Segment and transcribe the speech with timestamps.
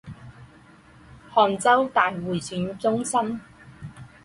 [1.31, 3.39] 杭州大会展中心